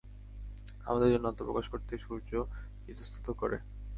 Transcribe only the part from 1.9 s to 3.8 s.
সূর্য ইতস্তত করে।